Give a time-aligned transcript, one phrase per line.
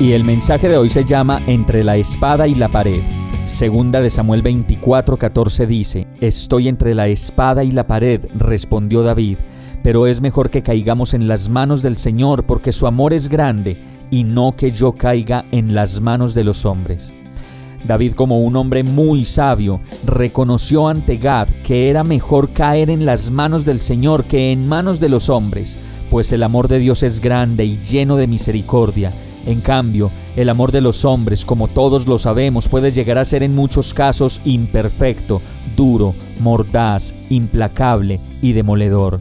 [0.00, 3.00] Y el mensaje de hoy se llama Entre la espada y la pared.
[3.46, 9.38] Segunda de Samuel 24:14 dice, Estoy entre la espada y la pared, respondió David
[9.82, 13.78] pero es mejor que caigamos en las manos del Señor porque su amor es grande
[14.10, 17.14] y no que yo caiga en las manos de los hombres.
[17.86, 23.30] David como un hombre muy sabio reconoció ante Gad que era mejor caer en las
[23.30, 25.78] manos del Señor que en manos de los hombres,
[26.10, 29.12] pues el amor de Dios es grande y lleno de misericordia.
[29.46, 33.42] En cambio, el amor de los hombres, como todos lo sabemos, puede llegar a ser
[33.42, 35.40] en muchos casos imperfecto,
[35.76, 39.20] duro, mordaz, implacable y demoledor.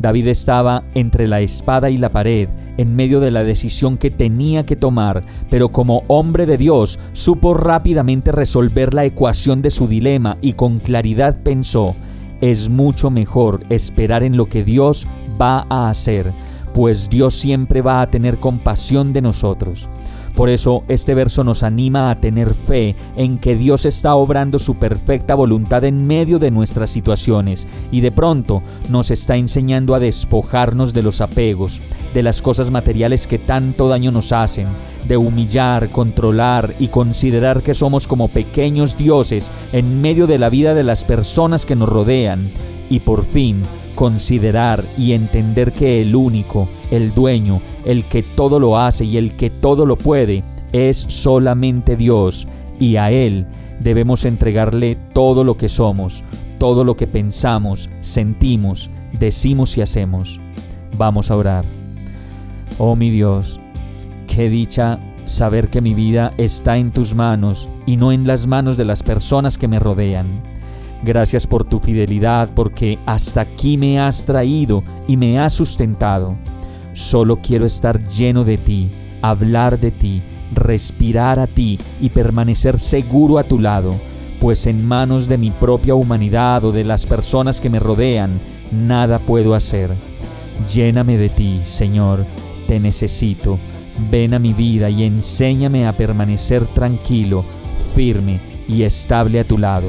[0.00, 4.64] David estaba entre la espada y la pared, en medio de la decisión que tenía
[4.64, 10.36] que tomar, pero como hombre de Dios supo rápidamente resolver la ecuación de su dilema
[10.40, 11.96] y con claridad pensó,
[12.40, 15.08] es mucho mejor esperar en lo que Dios
[15.40, 16.32] va a hacer,
[16.78, 19.88] pues Dios siempre va a tener compasión de nosotros.
[20.36, 24.76] Por eso este verso nos anima a tener fe en que Dios está obrando su
[24.76, 30.94] perfecta voluntad en medio de nuestras situaciones y de pronto nos está enseñando a despojarnos
[30.94, 31.82] de los apegos,
[32.14, 34.68] de las cosas materiales que tanto daño nos hacen,
[35.08, 40.74] de humillar, controlar y considerar que somos como pequeños dioses en medio de la vida
[40.74, 42.48] de las personas que nos rodean
[42.88, 43.64] y por fin
[43.98, 49.32] considerar y entender que el único, el dueño, el que todo lo hace y el
[49.32, 52.46] que todo lo puede, es solamente Dios,
[52.78, 53.44] y a Él
[53.80, 56.22] debemos entregarle todo lo que somos,
[56.58, 60.38] todo lo que pensamos, sentimos, decimos y hacemos.
[60.96, 61.64] Vamos a orar.
[62.78, 63.58] Oh mi Dios,
[64.28, 68.76] qué dicha saber que mi vida está en tus manos y no en las manos
[68.76, 70.40] de las personas que me rodean.
[71.02, 76.36] Gracias por tu fidelidad, porque hasta aquí me has traído y me has sustentado.
[76.92, 78.90] Solo quiero estar lleno de ti,
[79.22, 80.20] hablar de ti,
[80.52, 83.94] respirar a ti y permanecer seguro a tu lado,
[84.40, 88.40] pues en manos de mi propia humanidad o de las personas que me rodean,
[88.72, 89.90] nada puedo hacer.
[90.72, 92.24] Lléname de ti, Señor,
[92.66, 93.58] te necesito.
[94.10, 97.44] Ven a mi vida y enséñame a permanecer tranquilo,
[97.94, 99.88] firme y estable a tu lado.